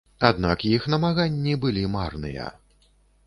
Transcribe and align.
Аднак 0.27 0.63
іх 0.69 0.87
намаганні 0.93 1.53
былі 1.65 1.83
марныя. 1.97 2.47